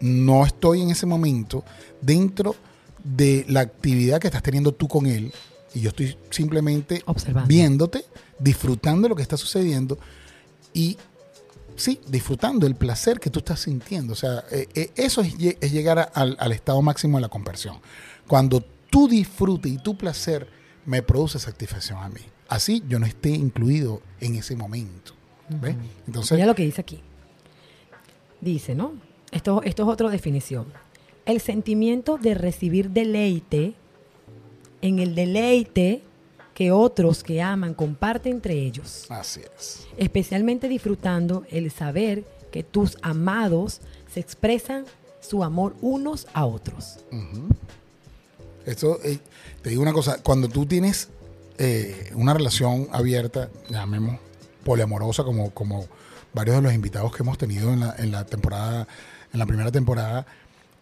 no 0.00 0.44
estoy 0.44 0.82
en 0.82 0.90
ese 0.90 1.06
momento 1.06 1.64
dentro 2.02 2.54
de 3.02 3.44
la 3.48 3.60
actividad 3.60 4.20
que 4.20 4.26
estás 4.28 4.42
teniendo 4.42 4.72
tú 4.72 4.86
con 4.88 5.06
él 5.06 5.32
y 5.74 5.80
yo 5.80 5.88
estoy 5.90 6.16
simplemente 6.30 7.02
Observando. 7.06 7.48
viéndote, 7.48 8.04
disfrutando 8.38 9.08
lo 9.08 9.16
que 9.16 9.22
está 9.22 9.36
sucediendo 9.36 9.98
y 10.74 10.98
sí, 11.76 12.00
disfrutando 12.08 12.66
el 12.66 12.74
placer 12.74 13.20
que 13.20 13.30
tú 13.30 13.38
estás 13.40 13.60
sintiendo. 13.60 14.12
O 14.12 14.16
sea, 14.16 14.44
eh, 14.50 14.66
eh, 14.74 14.90
eso 14.96 15.20
es, 15.20 15.36
lle- 15.38 15.56
es 15.60 15.72
llegar 15.72 15.98
a- 15.98 16.02
al, 16.02 16.36
al 16.40 16.52
estado 16.52 16.80
máximo 16.82 17.18
de 17.18 17.22
la 17.22 17.28
conversión. 17.28 17.78
Cuando 18.26 18.60
tu 18.90 19.08
disfrute 19.08 19.68
y 19.68 19.78
tu 19.78 19.96
placer 19.96 20.48
me 20.84 21.02
produce 21.02 21.38
satisfacción 21.38 21.98
a 22.02 22.08
mí. 22.08 22.20
Así 22.48 22.82
yo 22.88 22.98
no 22.98 23.06
esté 23.06 23.30
incluido 23.30 24.00
en 24.20 24.36
ese 24.36 24.54
momento. 24.56 25.12
¿ves? 25.48 25.76
Entonces, 26.06 26.32
Mira 26.36 26.46
lo 26.46 26.54
que 26.54 26.64
dice 26.64 26.80
aquí. 26.80 27.00
Dice, 28.40 28.74
¿no? 28.74 28.92
Esto, 29.32 29.62
esto 29.64 29.82
es 29.82 29.88
otra 29.88 30.08
definición. 30.10 30.66
El 31.24 31.40
sentimiento 31.40 32.18
de 32.18 32.34
recibir 32.34 32.90
deleite 32.90 33.74
en 34.82 34.98
el 35.00 35.14
deleite 35.14 36.02
que 36.56 36.72
otros 36.72 37.22
que 37.22 37.42
aman 37.42 37.74
comparten 37.74 38.32
entre 38.32 38.54
ellos, 38.54 39.04
así 39.10 39.42
es. 39.58 39.86
especialmente 39.98 40.70
disfrutando 40.70 41.44
el 41.50 41.70
saber 41.70 42.24
que 42.50 42.62
tus 42.62 42.96
amados 43.02 43.82
se 44.10 44.20
expresan 44.20 44.86
su 45.20 45.44
amor 45.44 45.76
unos 45.82 46.26
a 46.32 46.46
otros. 46.46 47.00
Ujú. 47.12 47.48
Esto, 48.64 48.98
eh, 49.04 49.18
te 49.60 49.68
digo 49.68 49.82
una 49.82 49.92
cosa, 49.92 50.22
cuando 50.22 50.48
tú 50.48 50.64
tienes 50.64 51.10
eh, 51.58 52.10
una 52.14 52.32
relación 52.32 52.88
abierta, 52.90 53.50
llamemos 53.68 54.18
poliamorosa, 54.64 55.24
como, 55.24 55.50
como 55.50 55.86
varios 56.32 56.56
de 56.56 56.62
los 56.62 56.72
invitados 56.72 57.14
que 57.14 57.22
hemos 57.22 57.36
tenido 57.36 57.70
en 57.70 57.80
la, 57.80 57.94
en 57.98 58.10
la 58.10 58.24
temporada, 58.24 58.88
en 59.30 59.38
la 59.38 59.44
primera 59.44 59.70
temporada, 59.70 60.26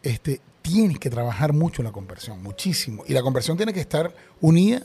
este, 0.04 0.40
tienes 0.62 1.00
que 1.00 1.10
trabajar 1.10 1.52
mucho 1.52 1.82
la 1.82 1.90
conversión, 1.90 2.40
muchísimo. 2.44 3.02
Y 3.08 3.12
la 3.12 3.22
conversión 3.22 3.56
tiene 3.56 3.72
que 3.72 3.80
estar 3.80 4.14
unida 4.40 4.84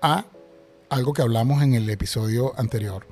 a 0.00 0.24
algo 0.88 1.12
que 1.12 1.22
hablamos 1.22 1.62
en 1.62 1.74
el 1.74 1.88
episodio 1.90 2.52
anterior, 2.58 3.06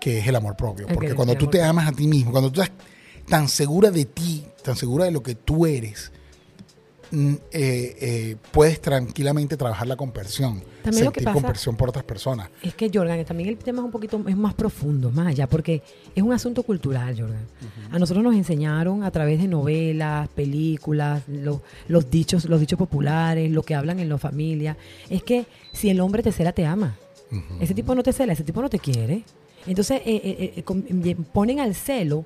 que 0.00 0.18
es 0.18 0.26
el 0.26 0.36
amor 0.36 0.56
propio. 0.56 0.86
Porque 0.88 1.14
cuando 1.14 1.36
tú 1.36 1.46
te 1.48 1.62
amas 1.62 1.88
a 1.88 1.92
ti 1.92 2.06
mismo, 2.06 2.32
cuando 2.32 2.50
tú 2.50 2.62
estás 2.62 2.76
tan 3.26 3.48
segura 3.48 3.90
de 3.90 4.04
ti, 4.04 4.46
tan 4.62 4.76
segura 4.76 5.04
de 5.04 5.10
lo 5.10 5.22
que 5.22 5.34
tú 5.34 5.66
eres, 5.66 6.12
eh, 7.10 7.40
eh, 7.52 8.36
puedes 8.52 8.80
tranquilamente 8.80 9.56
trabajar 9.56 9.86
la 9.86 9.96
conversión, 9.96 10.62
También 10.82 11.04
lo 11.06 11.10
que 11.12 11.20
sentir 11.20 11.24
pasa- 11.24 11.34
conversión 11.34 11.76
por 11.76 11.88
otras 11.88 12.04
personas. 12.04 12.50
Es 12.62 12.74
que, 12.74 12.90
Jordan, 12.92 13.24
también 13.24 13.48
el 13.48 13.56
tema 13.56 13.78
es 13.80 13.84
un 13.84 13.90
poquito 13.90 14.22
es 14.28 14.36
más 14.36 14.54
profundo, 14.54 15.10
más 15.10 15.26
allá, 15.28 15.46
porque 15.48 15.82
es 16.14 16.22
un 16.22 16.32
asunto 16.32 16.62
cultural, 16.62 17.18
Jordan. 17.18 17.46
A 17.90 17.98
nosotros 17.98 18.22
nos 18.24 18.34
enseñaron 18.34 19.02
a 19.04 19.10
través 19.10 19.40
de 19.40 19.48
novelas, 19.48 20.28
películas, 20.28 21.22
lo- 21.28 21.62
los 21.88 22.10
dichos, 22.10 22.44
los 22.44 22.60
dichos 22.60 22.78
populares, 22.78 23.50
lo 23.50 23.62
que 23.62 23.74
hablan 23.74 24.00
en 24.00 24.08
la 24.08 24.18
familia. 24.18 24.76
Es 25.08 25.22
que 25.22 25.46
si 25.72 25.90
el 25.90 26.00
hombre 26.00 26.22
te 26.22 26.32
cela, 26.32 26.52
te 26.52 26.66
ama. 26.66 26.96
Ese 27.60 27.74
tipo 27.74 27.94
no 27.94 28.02
te 28.02 28.12
cela, 28.12 28.32
ese 28.32 28.44
tipo 28.44 28.62
no 28.62 28.70
te 28.70 28.78
quiere. 28.78 29.22
Entonces 29.66 30.00
eh, 30.06 30.54
eh, 30.56 30.64
ponen 31.32 31.60
al 31.60 31.74
celo 31.74 32.24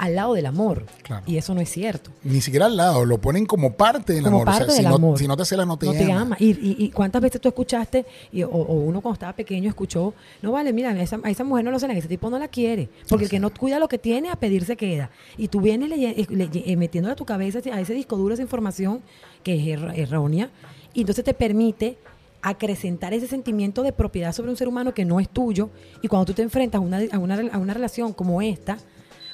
al 0.00 0.14
lado 0.16 0.34
del 0.34 0.46
amor. 0.46 0.86
Claro. 1.02 1.22
Y 1.26 1.36
eso 1.36 1.54
no 1.54 1.60
es 1.60 1.68
cierto. 1.70 2.10
Ni 2.24 2.40
siquiera 2.40 2.66
al 2.66 2.76
lado, 2.76 3.04
lo 3.04 3.18
ponen 3.18 3.44
como 3.46 3.74
parte 3.74 4.14
del 4.14 4.24
Como 4.24 4.42
amor. 4.42 4.48
o 4.48 4.52
sea, 4.56 4.70
si, 4.70 4.82
no, 4.82 4.94
amor. 4.94 5.18
si 5.18 5.28
no 5.28 5.36
te 5.36 5.44
cela, 5.44 5.64
no 5.66 5.76
te 5.76 5.86
no 5.86 5.92
ama. 5.92 5.98
te 6.00 6.12
ama. 6.12 6.36
Y, 6.40 6.50
y- 6.52 6.76
y 6.78 6.90
cuántas 6.90 7.20
veces 7.20 7.40
tú 7.40 7.48
escuchaste, 7.48 8.06
y- 8.32 8.42
o, 8.42 8.48
o 8.48 8.74
uno 8.74 9.00
cuando 9.00 9.14
estaba 9.14 9.32
pequeño 9.34 9.68
escuchó, 9.68 10.14
no 10.42 10.52
vale, 10.52 10.72
mira, 10.72 10.90
a 10.90 11.02
esa, 11.02 11.20
a 11.22 11.30
esa 11.30 11.44
mujer 11.44 11.64
no 11.64 11.70
lo 11.70 11.78
celan, 11.78 11.96
ese 11.96 12.08
tipo 12.08 12.30
no 12.30 12.38
la 12.38 12.48
quiere. 12.48 12.88
Porque 13.08 13.24
el 13.24 13.30
que 13.30 13.38
no 13.40 13.50
cuida 13.50 13.78
lo 13.78 13.88
que 13.88 13.98
tiene, 13.98 14.30
a 14.30 14.36
pedir 14.36 14.64
se 14.64 14.76
queda. 14.76 15.10
Y 15.36 15.48
tú 15.48 15.60
vienes 15.60 15.90
eh, 15.92 16.26
leye- 16.30 16.62
eh, 16.66 16.76
metiéndole 16.76 17.12
a 17.12 17.16
tu 17.16 17.24
cabeza, 17.26 17.60
a 17.72 17.80
ese 17.80 17.92
disco 17.94 18.16
duro, 18.16 18.32
esa 18.34 18.42
información 18.42 19.02
que 19.42 19.72
es 19.74 19.80
errónea, 19.98 20.50
y 20.94 21.00
entonces 21.00 21.24
te 21.24 21.34
permite 21.34 21.98
acrecentar 22.42 23.12
ese 23.12 23.26
sentimiento 23.26 23.82
de 23.82 23.92
propiedad 23.92 24.32
sobre 24.32 24.50
un 24.50 24.56
ser 24.56 24.66
humano 24.68 24.94
que 24.94 25.04
no 25.04 25.20
es 25.20 25.28
tuyo. 25.28 25.68
Y 26.02 26.08
cuando 26.08 26.24
tú 26.26 26.32
te 26.32 26.42
enfrentas 26.42 26.78
a 26.78 26.80
una, 26.82 27.00
a 27.12 27.18
una, 27.18 27.38
a 27.52 27.58
una 27.58 27.74
relación 27.74 28.12
como 28.14 28.40
esta, 28.40 28.78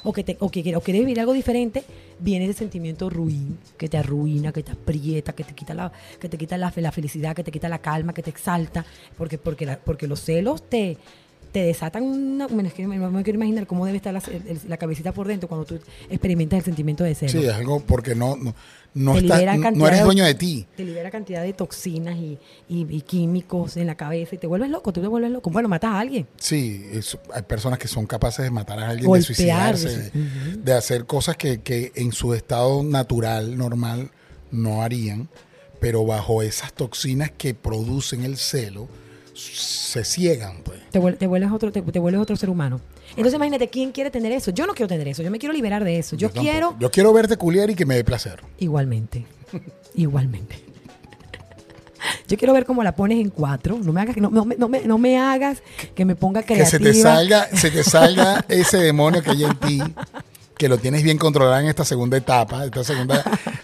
o 0.09 0.13
que, 0.13 0.23
te, 0.25 0.37
o, 0.41 0.49
que, 0.51 0.77
o 0.77 0.81
quieres 0.81 1.01
vivir 1.03 1.19
algo 1.21 1.33
diferente, 1.33 1.83
viene 2.21 2.45
ese 2.45 2.61
sentimiento 2.61 3.11
ruin, 3.11 3.59
que 3.77 3.89
te 3.89 3.99
arruina, 3.99 4.53
que 4.53 4.63
te 4.63 4.73
aprieta, 4.73 5.33
que 5.35 5.43
te 5.45 5.53
quita 5.53 5.75
la, 5.75 5.91
que 6.21 6.29
te 6.29 6.39
quita 6.39 6.57
la, 6.57 6.73
la 6.77 6.93
felicidad, 6.93 7.35
que 7.35 7.43
te 7.43 7.51
quita 7.51 7.69
la 7.69 7.79
calma, 7.81 8.15
que 8.15 8.23
te 8.23 8.31
exalta, 8.31 8.87
porque, 9.19 9.37
porque, 9.37 9.67
la- 9.67 9.79
porque 9.79 10.07
los 10.07 10.21
celos 10.21 10.63
te, 10.69 10.97
te 11.53 11.61
desatan 11.65 12.05
una... 12.05 12.47
Que 12.47 12.55
no 12.87 13.11
me 13.11 13.23
quiero 13.25 13.37
imaginar 13.39 13.67
cómo 13.67 13.85
debe 13.85 13.97
estar 13.97 14.15
la, 14.15 14.23
la 14.69 14.77
cabecita 14.77 15.13
por 15.13 15.27
dentro 15.27 15.49
cuando 15.49 15.65
tú 15.67 15.79
experimentas 16.09 16.59
el 16.61 16.65
sentimiento 16.65 17.03
de 17.03 17.15
celo. 17.15 17.33
Sí, 17.33 17.45
es 17.47 17.53
algo 17.55 17.81
porque 17.81 18.15
no, 18.15 18.37
no, 18.97 19.15
Te 19.15 19.23
no 19.75 19.87
eres 19.87 20.03
dueño 20.03 20.25
de 20.25 20.35
ti. 20.35 20.67
Te 20.77 20.85
libera 20.85 21.11
cantidad 21.11 21.43
de 21.43 21.53
toxinas 21.53 22.17
y, 22.17 22.39
y- 22.69 22.87
y 22.89 23.01
químicos 23.03 23.77
en 23.77 23.87
la 23.87 23.95
cabeza 23.95 24.35
y 24.35 24.39
te 24.39 24.47
vuelves 24.47 24.71
loco, 24.71 24.93
tú 24.93 25.01
te 25.01 25.07
vuelves 25.07 25.31
loco. 25.31 25.51
Bueno, 25.51 25.69
matas 25.69 25.93
a 25.93 26.01
alguien. 26.01 26.27
Sí, 26.37 26.85
es- 26.93 27.17
hay 27.33 27.43
personas 27.43 27.79
que 27.79 27.89
son 27.89 28.07
capaces 28.07 28.45
de 28.45 28.51
matar 28.51 28.79
a 28.81 28.89
alguien, 28.89 29.07
Golpear, 29.07 29.75
de 29.77 29.79
suicidarse, 29.79 30.11
de- 30.59 30.73
hacer 30.73 31.05
cosas 31.07 31.37
que, 31.37 31.61
que 31.61 31.93
en 31.95 32.13
su 32.13 32.35
estado 32.35 32.83
natural, 32.83 33.57
normal, 33.57 34.11
no 34.51 34.83
harían, 34.83 35.29
pero 35.79 36.05
bajo 36.07 36.41
esas 36.43 36.73
toxinas 36.73 37.31
que 37.31 37.53
producen 37.55 38.25
el 38.25 38.37
celo, 38.39 38.89
se 39.35 40.03
ciegan, 40.05 40.63
pues. 40.65 40.81
Te, 40.91 40.99
vuel- 41.01 41.19
te 41.19 41.27
vuelves 41.27 41.51
otro, 41.53 41.71
te, 41.71 41.83
te 41.83 41.99
vuelves 41.99 42.21
otro 42.23 42.37
ser 42.37 42.49
humano. 42.49 42.81
Entonces 43.11 43.35
imagínate, 43.35 43.69
¿quién 43.69 43.93
quiere 43.93 44.11
tener 44.11 44.33
eso? 44.33 44.51
Yo 44.51 44.67
no 44.67 44.75
quiero 44.75 44.89
tener 44.89 45.09
eso, 45.09 45.23
yo 45.23 45.31
me 45.31 45.39
quiero 45.39 45.53
liberar 45.55 45.85
de 45.85 45.99
eso. 45.99 46.17
Yo, 46.17 46.29
tampoco. 46.29 46.43
quiero 46.51 46.77
Yo 46.81 46.91
quiero 46.91 47.13
verte 47.13 47.37
culiar 47.37 47.71
y 47.71 47.75
que 47.75 47.87
me 47.87 47.95
dé 47.97 48.05
placer. 48.05 48.41
igualmente, 48.59 49.25
igualmente. 49.95 50.57
Yo 52.29 52.37
quiero 52.37 52.53
ver 52.53 52.65
cómo 52.67 52.83
la 52.85 52.95
pones 52.95 53.19
en 53.19 53.31
cuatro. 53.31 53.79
No 53.83 53.93
me 53.93 54.01
hagas, 54.01 54.17
no, 54.17 54.31
no 54.31 54.45
me- 54.45 54.57
no 54.57 54.69
me, 54.69 54.81
no 54.83 54.99
me 54.99 55.19
hagas 55.19 55.63
que 55.95 56.05
me 56.05 56.15
ponga 56.15 56.43
Que 56.43 56.55
creativa. 56.55 56.71
se 56.71 56.79
te 56.79 56.95
salga, 56.95 57.49
se 57.57 57.71
te 57.71 57.83
salga 57.83 58.45
ese 58.49 58.79
demonio 58.79 59.23
que 59.23 59.31
hay 59.31 59.45
en 59.45 59.55
ti, 59.57 59.81
que 60.59 60.69
lo 60.69 60.79
tienes 60.79 61.03
bien 61.03 61.19
controlado 61.19 61.61
en 61.61 61.67
esta 61.69 61.85
segunda 61.85 62.17
etapa, 62.17 62.65
esta 62.65 62.85
segunda 62.85 63.23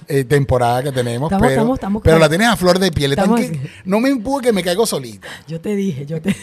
eh, 0.08 0.24
temporada 0.24 0.82
que 0.84 0.92
tenemos, 0.92 1.28
Estamos- 1.28 1.42
pero, 1.48 1.52
estamos- 1.60 1.76
estamos 1.78 2.02
pero 2.02 2.18
la 2.18 2.28
tienes 2.28 2.48
a 2.48 2.56
flor 2.56 2.78
de 2.78 2.90
piel. 2.90 3.14
Que- 3.16 3.70
no 3.84 4.00
me 4.00 4.08
empuje 4.08 4.46
que 4.46 4.52
me 4.52 4.62
caigo 4.62 4.86
solita. 4.86 5.28
Yo 5.46 5.60
te 5.60 5.74
dije, 5.76 6.06
yo 6.06 6.20
te 6.20 6.34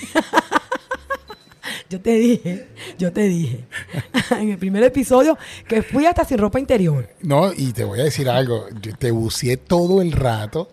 Yo 1.89 1.99
te 1.99 2.13
dije, 2.13 2.67
yo 2.99 3.11
te 3.11 3.21
dije 3.23 3.65
en 4.39 4.49
el 4.51 4.57
primer 4.59 4.83
episodio 4.83 5.37
que 5.67 5.81
fui 5.81 6.05
hasta 6.05 6.23
sin 6.23 6.37
ropa 6.37 6.59
interior. 6.59 7.09
No, 7.21 7.51
y 7.51 7.73
te 7.73 7.83
voy 7.83 7.99
a 7.99 8.03
decir 8.03 8.29
algo. 8.29 8.65
Yo 8.81 8.95
te 8.95 9.09
buceé 9.11 9.57
todo 9.57 10.01
el 10.01 10.11
rato. 10.11 10.69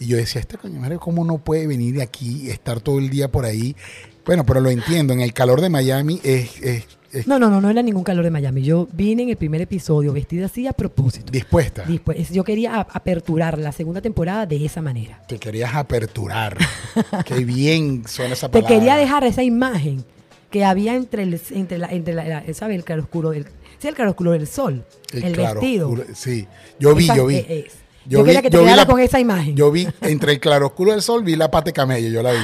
Y 0.00 0.06
yo 0.06 0.16
decía, 0.16 0.40
este 0.40 0.56
coño 0.58 0.80
madre, 0.80 0.96
¿cómo 0.98 1.24
no 1.24 1.38
puede 1.38 1.66
venir 1.66 1.96
de 1.96 2.02
aquí 2.02 2.42
y 2.44 2.50
estar 2.50 2.80
todo 2.80 2.98
el 2.98 3.10
día 3.10 3.28
por 3.30 3.44
ahí? 3.44 3.76
Bueno, 4.24 4.44
pero 4.46 4.60
lo 4.60 4.70
entiendo. 4.70 5.12
En 5.12 5.20
el 5.20 5.32
calor 5.34 5.60
de 5.60 5.68
Miami 5.68 6.20
es, 6.24 6.60
es- 6.62 6.86
es 7.12 7.26
No, 7.26 7.38
no, 7.38 7.48
no, 7.50 7.60
no 7.60 7.68
era 7.70 7.82
ningún 7.82 8.02
calor 8.02 8.24
de 8.24 8.30
Miami. 8.30 8.62
Yo 8.62 8.88
vine 8.92 9.22
en 9.24 9.28
el 9.30 9.36
primer 9.36 9.60
episodio 9.60 10.12
vestida 10.14 10.46
así 10.46 10.66
a 10.66 10.72
propósito. 10.72 11.30
dispuesta. 11.32 11.84
Yo 12.32 12.44
quería 12.44 12.80
aperturar 12.80 13.58
la 13.58 13.72
segunda 13.72 14.00
temporada 14.00 14.44
de 14.46 14.64
esa 14.64 14.80
manera. 14.82 15.22
Te 15.28 15.38
querías 15.38 15.74
aperturar. 15.74 16.56
Qué 17.26 17.44
bien 17.44 18.04
suena 18.08 18.32
esa 18.34 18.48
Te 18.48 18.52
palabra. 18.62 18.74
quería 18.74 18.96
dejar 18.96 19.24
esa 19.24 19.42
imagen 19.42 20.04
que 20.50 20.64
había 20.64 20.94
entre 20.94 21.22
el, 21.24 21.40
entre 21.50 21.78
la, 21.78 21.88
entre 21.88 22.14
la, 22.14 22.24
la- 22.24 22.54
¿sabe? 22.54 22.74
El 22.74 22.84
claroscuro 22.84 23.30
del, 23.30 23.46
sí, 23.78 23.88
el 23.88 23.94
claroscuro 23.94 24.32
del 24.32 24.46
sol, 24.46 24.84
el, 25.12 25.32
claro 25.32 25.60
vestido. 25.60 25.88
oscuro- 25.90 26.06
Sí, 26.14 26.46
yo 26.78 26.94
vi, 26.94 27.04
Esa- 27.04 27.16
yo 27.16 27.26
vi. 27.26 27.36
es. 27.48 27.72
Yo 28.08 28.22
quería 28.22 28.40
que 28.40 28.50
te 28.50 28.56
vi 28.58 28.62
quedara 28.64 28.86
con 28.86 29.00
esa 29.00 29.18
imagen. 29.18 29.56
Yo 29.56 29.72
vi 29.72 29.88
entre 30.02 30.32
el 30.32 30.38
claroscuro 30.40 30.92
del 30.92 31.02
sol, 31.02 31.24
vi 31.24 31.34
la 31.34 31.50
pata 31.50 31.64
de 31.66 31.72
camello, 31.72 32.08
yo 32.08 32.22
la 32.22 32.32
vi. 32.32 32.38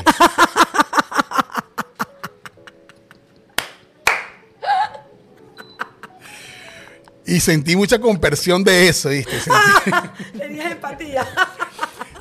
Y 7.25 7.39
sentí 7.41 7.77
mucha 7.77 8.01
compersión 8.01 8.65
de 8.65 8.89
eso, 8.89 9.11
¿viste? 9.11 9.39
Sentí- 9.41 10.11
Tenías 10.39 10.73
empatía. 10.73 11.27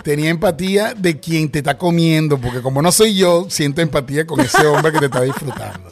Tenía 0.03 0.29
empatía 0.29 0.93
de 0.93 1.20
quien 1.20 1.50
te 1.50 1.60
está 1.60 1.77
comiendo, 1.77 2.38
porque 2.39 2.62
como 2.62 2.81
no 2.81 2.91
soy 2.91 3.15
yo, 3.15 3.48
siento 3.50 3.81
empatía 3.81 4.25
con 4.25 4.39
ese 4.39 4.65
hombre 4.65 4.91
que 4.91 5.00
te 5.00 5.05
está 5.05 5.22
disfrutando. 5.22 5.91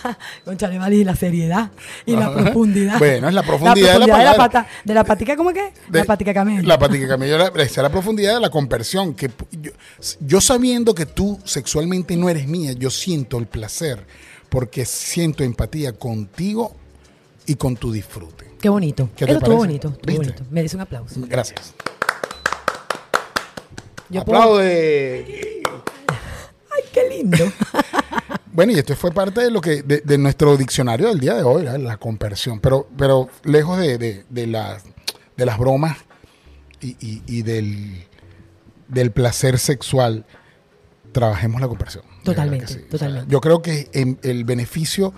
Con 0.44 0.56
Vale, 0.56 0.96
y 0.96 1.04
la 1.04 1.14
seriedad 1.14 1.70
y 2.06 2.12
la 2.16 2.26
Ajá. 2.26 2.42
profundidad. 2.42 2.98
Bueno, 2.98 3.28
es 3.28 3.34
la 3.34 3.42
profundidad 3.42 4.00
de 4.00 4.06
la 4.06 4.18
de 4.18 4.24
la, 4.24 4.34
pata. 4.36 4.66
De 4.84 4.94
la 4.94 5.04
patica, 5.04 5.36
¿cómo 5.36 5.52
que? 5.52 5.72
De- 5.88 5.98
la 6.00 6.04
patica 6.04 6.32
camello. 6.34 6.66
La 6.66 6.78
patica 6.78 7.06
camello, 7.06 7.38
la- 7.38 7.48
esa 7.48 7.62
es 7.62 7.76
la 7.76 7.90
profundidad 7.90 8.34
de 8.34 8.40
la 8.40 8.50
compersión. 8.50 9.14
Que 9.14 9.30
yo 10.20 10.40
sabiendo 10.40 10.94
que 10.94 11.06
tú 11.06 11.38
sexualmente 11.44 12.16
no 12.16 12.28
eres 12.28 12.46
mía, 12.48 12.72
yo 12.72 12.90
siento 12.90 13.38
el 13.38 13.46
placer 13.46 14.04
porque 14.48 14.84
siento 14.84 15.44
empatía 15.44 15.92
contigo 15.92 16.74
y 17.46 17.54
con 17.56 17.76
tu 17.76 17.92
disfrute. 17.92 18.49
Qué 18.60 18.68
bonito. 18.68 19.08
¿Qué 19.16 19.24
te 19.24 19.30
Eso 19.32 19.38
estuvo 19.38 19.56
bonito. 19.56 19.88
Estuvo 19.88 20.06
¿Viste? 20.06 20.26
bonito. 20.34 20.44
Merece 20.50 20.76
un 20.76 20.82
aplauso. 20.82 21.20
Gracias. 21.26 21.74
Yo 24.08 24.24
puedo- 24.24 24.40
Aplaude. 24.40 25.62
Ay, 26.70 26.82
qué 26.92 27.08
lindo. 27.08 27.36
Bueno, 28.52 28.72
y 28.72 28.78
esto 28.80 28.96
fue 28.96 29.12
parte 29.12 29.40
de 29.42 29.50
lo 29.52 29.60
que 29.60 29.82
de, 29.84 30.00
de 30.00 30.18
nuestro 30.18 30.56
diccionario 30.56 31.06
del 31.08 31.20
día 31.20 31.34
de 31.34 31.44
hoy, 31.44 31.62
¿verdad? 31.62 31.78
la 31.78 31.96
compersión. 31.98 32.58
Pero, 32.58 32.88
pero 32.98 33.28
lejos 33.44 33.78
de, 33.78 33.96
de, 33.96 34.24
de 34.28 34.46
las, 34.48 34.82
de 35.36 35.46
las 35.46 35.56
bromas 35.56 35.96
y, 36.80 36.96
y- 37.00 37.22
y 37.28 37.42
del, 37.42 38.06
del 38.88 39.12
placer 39.12 39.56
sexual, 39.60 40.26
trabajemos 41.12 41.60
la 41.60 41.68
verdad 41.68 42.02
Totalmente. 42.24 42.64
O 42.64 42.68
sea, 42.68 42.88
totalmente. 42.88 43.30
yo 43.30 43.40
creo 43.40 43.62
que 43.62 43.88
en- 43.92 44.18
el 44.24 44.44
beneficio, 44.44 45.14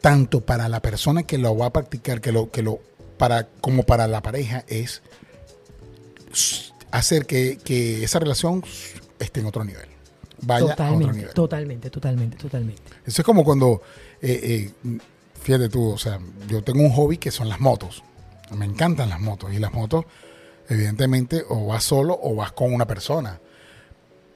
tanto 0.00 0.40
para 0.40 0.68
la 0.68 0.80
persona 0.80 1.22
que 1.24 1.38
lo 1.38 1.56
va 1.56 1.66
a 1.66 1.72
practicar, 1.72 2.20
que 2.20 2.32
lo, 2.32 2.50
que 2.50 2.62
lo, 2.62 2.80
para, 3.16 3.48
como 3.60 3.82
para 3.82 4.06
la 4.06 4.22
pareja, 4.22 4.64
es 4.68 5.02
hacer 6.90 7.26
que, 7.26 7.58
que 7.62 8.04
esa 8.04 8.18
relación 8.18 8.62
esté 9.18 9.40
en 9.40 9.46
otro 9.46 9.64
nivel. 9.64 9.88
Vaya 10.40 10.60
a 10.60 10.64
otro 10.64 10.76
totalmente, 10.76 11.12
nivel. 11.16 11.34
totalmente, 11.34 11.90
totalmente, 11.90 12.36
totalmente. 12.36 12.82
Eso 13.04 13.22
es 13.22 13.26
como 13.26 13.44
cuando, 13.44 13.82
eh, 14.22 14.70
eh, 14.84 14.98
fíjate 15.42 15.68
tú, 15.68 15.90
o 15.90 15.98
sea, 15.98 16.20
yo 16.48 16.62
tengo 16.62 16.80
un 16.80 16.92
hobby 16.92 17.18
que 17.18 17.30
son 17.30 17.48
las 17.48 17.60
motos. 17.60 18.02
Me 18.56 18.64
encantan 18.64 19.08
las 19.08 19.20
motos. 19.20 19.52
Y 19.52 19.58
las 19.58 19.72
motos, 19.72 20.04
evidentemente, 20.68 21.44
o 21.48 21.66
vas 21.66 21.84
solo 21.84 22.18
o 22.22 22.34
vas 22.36 22.52
con 22.52 22.72
una 22.72 22.86
persona. 22.86 23.40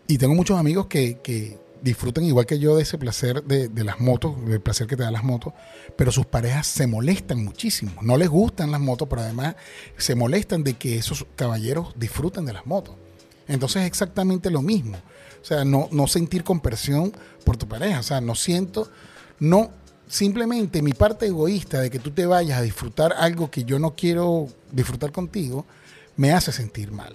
Y 0.08 0.18
tengo 0.18 0.34
muchos 0.34 0.58
amigos 0.58 0.86
que, 0.86 1.18
que 1.22 1.58
disfrutan 1.82 2.24
igual 2.24 2.46
que 2.46 2.58
yo 2.58 2.76
de 2.76 2.82
ese 2.82 2.96
placer 2.96 3.42
de, 3.44 3.68
de 3.68 3.84
las 3.84 4.00
motos, 4.00 4.34
del 4.46 4.60
placer 4.60 4.86
que 4.86 4.96
te 4.96 5.02
dan 5.02 5.12
las 5.12 5.24
motos, 5.24 5.52
pero 5.96 6.12
sus 6.12 6.26
parejas 6.26 6.66
se 6.66 6.86
molestan 6.86 7.44
muchísimo. 7.44 7.92
No 8.02 8.16
les 8.16 8.28
gustan 8.28 8.70
las 8.70 8.80
motos, 8.80 9.08
pero 9.08 9.22
además 9.22 9.56
se 9.96 10.14
molestan 10.14 10.64
de 10.64 10.74
que 10.74 10.96
esos 10.96 11.26
caballeros 11.36 11.92
disfruten 11.96 12.46
de 12.46 12.52
las 12.52 12.66
motos. 12.66 12.94
Entonces 13.48 13.82
es 13.82 13.88
exactamente 13.88 14.50
lo 14.50 14.62
mismo. 14.62 14.96
O 15.40 15.44
sea, 15.44 15.64
no, 15.64 15.88
no 15.90 16.06
sentir 16.06 16.44
compersión 16.44 17.12
por 17.44 17.56
tu 17.56 17.66
pareja. 17.66 17.98
O 18.00 18.04
sea, 18.04 18.20
no 18.20 18.34
siento, 18.36 18.88
no, 19.40 19.70
simplemente 20.06 20.82
mi 20.82 20.92
parte 20.92 21.26
egoísta 21.26 21.80
de 21.80 21.90
que 21.90 21.98
tú 21.98 22.12
te 22.12 22.26
vayas 22.26 22.58
a 22.58 22.62
disfrutar 22.62 23.12
algo 23.18 23.50
que 23.50 23.64
yo 23.64 23.78
no 23.78 23.94
quiero 23.96 24.46
disfrutar 24.70 25.10
contigo, 25.10 25.66
me 26.16 26.32
hace 26.32 26.52
sentir 26.52 26.92
mal. 26.92 27.14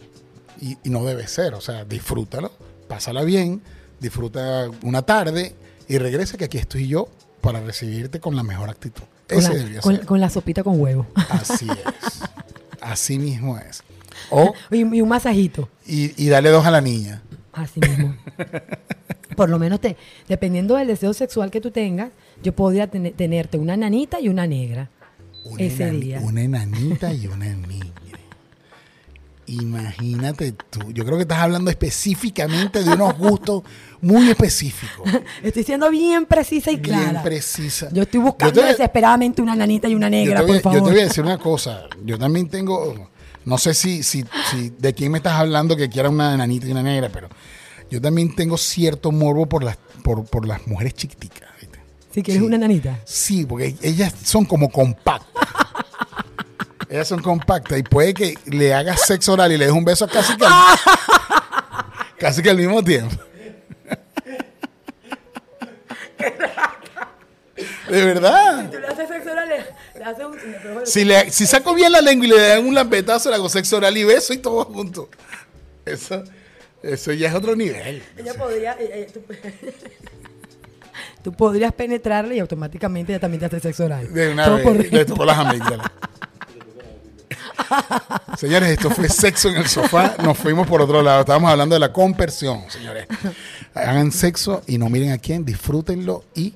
Y, 0.59 0.77
y 0.83 0.89
no 0.89 1.05
debe 1.05 1.27
ser. 1.27 1.53
O 1.53 1.61
sea, 1.61 1.85
disfrútalo, 1.85 2.51
pásala 2.89 3.23
bien, 3.23 3.61
disfruta 3.99 4.69
una 4.83 5.01
tarde 5.01 5.55
y 5.87 5.97
regresa 5.97 6.37
que 6.37 6.45
aquí 6.45 6.57
estoy 6.57 6.87
yo 6.87 7.07
para 7.41 7.59
recibirte 7.61 8.19
con 8.19 8.35
la 8.35 8.43
mejor 8.43 8.69
actitud. 8.69 9.03
Con 9.29 9.37
Ese 9.39 9.49
la, 9.49 9.55
debería 9.55 9.81
con- 9.81 9.95
ser. 9.95 10.05
con 10.05 10.19
la 10.21 10.29
sopita 10.29 10.63
con 10.63 10.79
huevo. 10.79 11.05
Así 11.29 11.67
es. 11.69 12.21
Así 12.81 13.19
mismo 13.19 13.57
es. 13.57 13.83
O, 14.29 14.53
y, 14.71 14.77
y 14.77 15.01
un 15.01 15.09
masajito. 15.09 15.69
y, 15.85 16.11
y 16.21 16.27
dale 16.29 16.49
dos 16.49 16.65
a 16.65 16.71
la 16.71 16.81
niña. 16.81 17.21
Así 17.53 17.79
mismo. 17.79 18.15
Por 19.35 19.49
lo 19.49 19.59
menos, 19.59 19.79
te, 19.79 19.95
dependiendo 20.27 20.75
del 20.75 20.87
deseo 20.87 21.13
sexual 21.13 21.51
que 21.51 21.61
tú 21.61 21.71
tengas, 21.71 22.09
yo 22.43 22.53
podría 22.55 22.87
tener- 22.87 23.13
tenerte 23.13 23.57
una 23.57 23.77
nanita 23.77 24.19
y 24.19 24.29
una 24.29 24.47
negra. 24.47 24.89
Una, 25.45 25.63
Ese 25.63 25.89
enani- 25.91 25.99
día. 25.99 26.19
una 26.21 26.41
enanita 26.43 27.13
y 27.13 27.27
una 27.27 27.45
niña. 27.45 27.85
Imagínate 29.47 30.51
tú. 30.69 30.91
Yo 30.91 31.05
creo 31.05 31.17
que 31.17 31.21
estás 31.23 31.39
hablando 31.39 31.69
específicamente 31.71 32.83
de 32.83 32.91
unos 32.91 33.17
gustos 33.17 33.63
muy 34.01 34.29
específicos. 34.29 35.09
Estoy 35.43 35.63
siendo 35.63 35.89
bien 35.89 36.25
precisa 36.25 36.69
y 36.71 36.75
Bien 36.77 36.99
clara. 36.99 37.23
precisa. 37.23 37.89
Yo 37.91 38.03
estoy 38.03 38.19
buscando 38.19 38.55
Yo 38.55 38.61
te- 38.61 38.67
desesperadamente 38.69 39.41
una 39.41 39.55
nanita 39.55 39.87
y 39.87 39.95
una 39.95 40.09
negra, 40.09 40.41
voy- 40.41 40.53
por 40.53 40.61
favor. 40.61 40.79
Yo 40.79 40.85
te 40.85 40.91
voy 40.91 40.99
a 40.99 41.03
decir 41.05 41.23
una 41.23 41.37
cosa. 41.37 41.83
Yo 42.03 42.17
también 42.19 42.49
tengo. 42.49 43.09
No 43.45 43.57
sé 43.57 43.73
si, 43.73 44.03
si, 44.03 44.25
si 44.51 44.71
de 44.77 44.93
quién 44.93 45.11
me 45.11 45.19
estás 45.19 45.33
hablando 45.39 45.77
que 45.77 45.87
quiera 45.89 46.09
una 46.09 46.33
enanita 46.33 46.67
y 46.67 46.71
una 46.71 46.83
negra, 46.83 47.07
pero 47.09 47.29
yo 47.89 48.01
también 48.01 48.35
tengo 48.35 48.57
cierto 48.57 49.13
morbo 49.13 49.45
por 49.47 49.63
las, 49.63 49.77
por, 50.03 50.25
por 50.25 50.45
las 50.45 50.67
mujeres 50.67 50.93
chiquiticas. 50.95 51.47
¿viste? 51.61 51.79
Si 52.13 52.21
quieres 52.21 52.41
Sí. 52.41 52.45
una 52.45 52.57
nanita. 52.57 52.99
Sí, 53.05 53.45
porque 53.45 53.77
ellas 53.81 54.13
son 54.23 54.43
como 54.43 54.69
compactas. 54.69 55.31
Ellas 56.89 57.07
son 57.07 57.21
compactas 57.21 57.77
y 57.77 57.83
puede 57.83 58.13
que 58.13 58.37
le 58.45 58.73
hagas 58.73 59.01
sexo 59.05 59.33
oral 59.33 59.51
y 59.51 59.57
le 59.57 59.65
des 59.65 59.73
un 59.73 59.83
beso 59.83 60.07
casi 60.07 60.35
que 60.37 60.45
al, 60.45 60.53
casi 62.17 62.41
que 62.41 62.49
al 62.49 62.57
mismo 62.57 62.83
tiempo. 62.83 63.15
De 67.89 68.05
verdad. 68.05 68.69
Tú 68.69 68.79
le 68.79 68.87
haces 68.87 69.07
sexo 69.07 69.31
oral, 69.31 69.49
le, 69.49 69.99
le 69.99 70.03
haces 70.03 70.25
un... 70.25 70.85
Si, 70.85 71.05
le, 71.05 71.31
si 71.31 71.45
saco 71.45 71.73
bien 71.73 71.91
la 71.91 72.01
lengua 72.01 72.27
y 72.27 72.29
le 72.29 72.47
dan 72.47 72.65
un 72.65 72.75
lampetazo, 72.75 73.29
le 73.29 73.35
hago 73.35 73.49
sexo 73.49 73.77
oral 73.77 73.97
y 73.97 74.03
beso 74.03 74.33
y 74.33 74.37
todo 74.37 74.65
junto. 74.65 75.09
Eso, 75.85 76.23
eso 76.83 77.13
ya 77.13 77.29
es 77.29 77.35
otro 77.35 77.55
nivel. 77.55 78.03
Ella 78.17 78.33
podría... 78.33 78.73
eh, 78.73 78.89
eh, 78.91 79.07
tú, 79.13 79.21
tú 81.23 81.33
podrías 81.33 81.73
penetrarle 81.73 82.35
y 82.35 82.39
automáticamente 82.39 83.13
ella 83.13 83.21
también 83.21 83.39
te 83.39 83.45
hace 83.45 83.59
sexo 83.59 83.85
oral. 83.85 84.13
De 84.13 84.31
una 84.31 84.45
Todo 84.45 84.57
vez, 84.57 84.89
por 84.89 85.05
tocó 85.05 85.25
las 85.25 85.37
amígdalas. 85.37 85.87
Señores, 88.37 88.69
esto 88.69 88.89
fue 88.89 89.09
sexo 89.09 89.49
en 89.49 89.57
el 89.57 89.67
sofá. 89.67 90.15
Nos 90.23 90.37
fuimos 90.37 90.67
por 90.67 90.81
otro 90.81 91.01
lado. 91.01 91.21
Estábamos 91.21 91.51
hablando 91.51 91.75
de 91.75 91.79
la 91.79 91.91
conversión, 91.91 92.63
señores. 92.69 93.07
Hagan 93.73 94.11
sexo 94.11 94.61
y 94.67 94.77
no 94.77 94.89
miren 94.89 95.11
a 95.11 95.17
quién, 95.17 95.45
disfrútenlo 95.45 96.23
y 96.35 96.53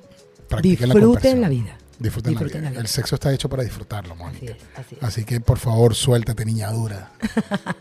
practiquen 0.48 0.88
la 0.88 0.94
Disfruten 0.94 1.40
la 1.40 1.48
vida. 1.48 1.78
Disfruten, 1.98 2.32
Disfruten 2.32 2.62
la, 2.62 2.70
vida. 2.70 2.70
la 2.70 2.70
vida. 2.70 2.80
El 2.80 2.88
sexo 2.88 3.14
está 3.14 3.32
hecho 3.32 3.48
para 3.48 3.62
disfrutarlo, 3.62 4.16
Mónica. 4.16 4.44
Así 4.44 4.46
es, 4.46 4.78
así 4.78 4.94
es. 4.96 5.02
Así 5.02 5.24
que 5.24 5.40
por 5.40 5.58
favor, 5.58 5.94
suéltate, 5.94 6.44
niña 6.44 6.70
dura. 6.70 7.10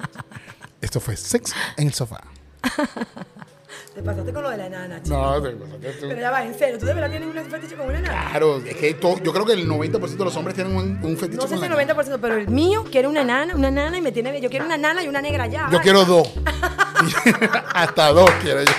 Esto 0.82 1.00
fue 1.00 1.16
sexo 1.16 1.54
en 1.78 1.88
el 1.88 1.94
sofá. 1.94 2.22
Te 4.02 4.06
pasaste 4.08 4.34
con 4.34 4.42
lo 4.44 4.50
de 4.50 4.58
la 4.58 4.66
enana, 4.66 5.04
chico. 5.04 5.16
No, 5.16 5.40
te 5.42 5.50
pasaste 5.52 5.92
tú. 6.00 6.08
Pero 6.08 6.22
ya 6.22 6.32
va, 6.32 6.44
en 6.44 6.58
serio, 6.58 6.80
¿tú 6.80 6.86
de 6.88 6.94
verdad 6.96 7.10
tienes 7.12 7.28
un 7.36 7.52
fetiche 7.52 7.76
con 7.76 7.88
una 7.88 8.00
enana? 8.00 8.30
Claro, 8.32 8.58
es 8.66 8.76
que 8.76 8.94
to- 8.96 9.22
yo 9.22 9.32
creo 9.32 9.46
que 9.46 9.54
el 9.54 9.68
90% 9.70 10.18
de 10.18 10.26
los 10.26 10.36
hombres 10.36 10.56
tienen 10.56 10.76
un, 10.76 11.00
un 11.04 11.18
fetiche 11.18 11.38
No 11.38 11.48
sé 11.48 11.58
si 11.60 11.66
el 11.66 11.72
90%, 11.72 12.18
pero 12.20 12.36
el 12.38 12.48
mío 12.48 12.84
quiere 12.92 13.08
una 13.08 13.24
nana, 13.24 13.54
una 13.56 13.70
nana 13.70 13.98
y 13.98 14.02
me 14.02 14.12
tiene... 14.12 14.42
Yo 14.42 14.50
quiero 14.50 14.66
una 14.66 14.78
nana 14.78 15.04
y 15.04 15.08
una 15.08 15.22
negra 15.22 15.46
ya. 15.46 15.70
Yo 15.72 15.80
quiero 15.82 16.04
dos. 16.04 16.28
Hasta 17.74 18.12
dos 18.12 18.30
quiero 18.42 18.64
yo. 18.64 18.72